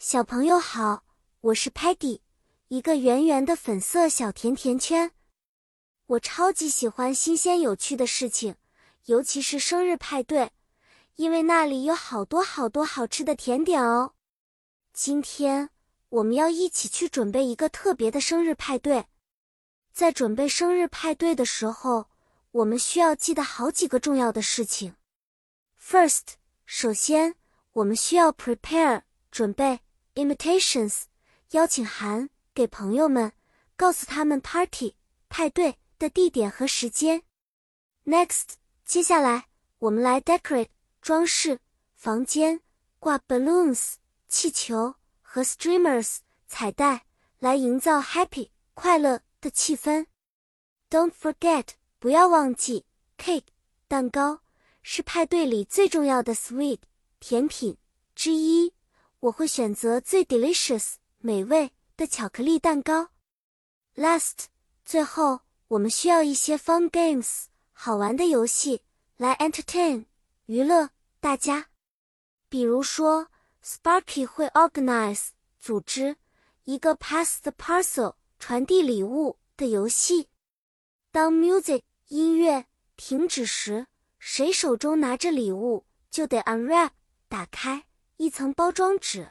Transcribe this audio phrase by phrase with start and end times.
[0.00, 1.02] 小朋友好，
[1.40, 2.20] 我是 Patty，
[2.68, 5.10] 一个圆圆的粉色小甜甜圈。
[6.06, 8.54] 我超级喜欢新鲜有趣的事情，
[9.06, 10.52] 尤其是生日派对，
[11.16, 14.14] 因为那里有好多好多好吃的甜点哦。
[14.92, 15.70] 今天
[16.10, 19.06] 我们要一起去准备一个特别的生日派对。
[19.92, 22.08] 在准备生日派对的时候，
[22.52, 24.94] 我们需要记得好几个重要的事情。
[25.76, 26.34] First，
[26.64, 27.34] 首先
[27.72, 29.02] 我们需要 prepare
[29.32, 29.80] 准备。
[30.18, 31.02] Invitations，
[31.52, 33.32] 邀请函给朋友们，
[33.76, 34.96] 告诉他们 party
[35.28, 37.22] 派对的地点和时间。
[38.04, 39.46] Next，接下来
[39.78, 40.70] 我们来 decorate
[41.00, 41.60] 装饰
[41.94, 42.62] 房间，
[42.98, 43.94] 挂 balloons
[44.26, 46.16] 气球和 streamers
[46.48, 47.06] 彩带，
[47.38, 50.06] 来营造 happy 快乐的气氛。
[50.90, 51.68] Don't forget，
[52.00, 52.84] 不要忘记
[53.16, 53.46] cake
[53.86, 54.40] 蛋糕
[54.82, 56.80] 是派对里最重要的 sweet
[57.20, 57.78] 甜品
[58.16, 58.72] 之一。
[59.20, 63.08] 我会选择最 delicious 美味的巧克力蛋糕。
[63.96, 64.44] Last，
[64.84, 68.82] 最后我们需要一些 fun games 好玩的游戏
[69.16, 70.04] 来 entertain
[70.46, 71.70] 娱乐大家。
[72.48, 73.28] 比如说
[73.64, 76.16] ，Sparky 会 organize 组织
[76.62, 80.28] 一个 pass the parcel 传递礼物的游戏。
[81.10, 82.66] 当 music 音乐
[82.96, 83.88] 停止时，
[84.20, 86.90] 谁手中拿着礼物就得 unwrap
[87.28, 87.87] 打开。
[88.20, 89.30] 一层包装纸，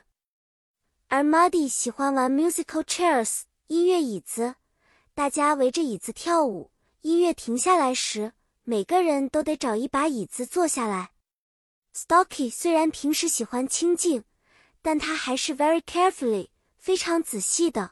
[1.10, 4.56] 而 Muddy 喜欢玩 musical chairs 音乐椅子，
[5.14, 6.72] 大家围着椅子跳舞。
[7.02, 8.32] 音乐停下来时，
[8.64, 11.12] 每个人都得找一把椅子坐下来。
[11.94, 14.24] Stocky 虽然平时喜欢清静，
[14.82, 17.92] 但他还是 very carefully 非常仔细的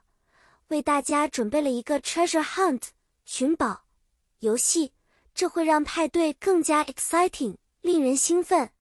[0.70, 2.84] 为大家准备了一个 treasure hunt
[3.26, 3.84] 寻宝
[4.40, 4.94] 游戏，
[5.34, 8.72] 这会让派对更加 exciting 令人兴奋。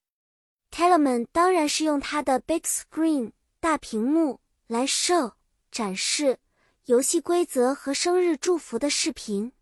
[0.74, 3.30] Tellerman 当然是用他的 big screen
[3.60, 5.34] 大屏幕来 show
[5.70, 6.40] 展示
[6.86, 9.52] 游戏规则和生日祝福的视频。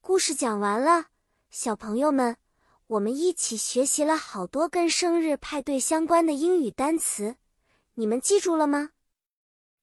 [0.00, 1.08] 故事讲完了，
[1.50, 2.38] 小朋友们，
[2.86, 7.36] 我们一起学习了好多跟生日派对相关的英语单词，
[7.92, 8.92] 你们记住了吗？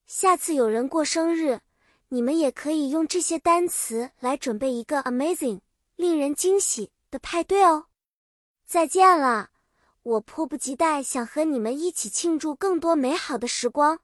[0.08, 1.60] 下次有人过生日，
[2.10, 5.60] 你们也可以用这些单词来准备一个 amazing
[5.96, 7.86] 令人惊喜的派对哦。
[8.66, 9.52] 再见了。
[10.08, 14.00] 我迫不及待想和你们一起庆祝更多美好的时光。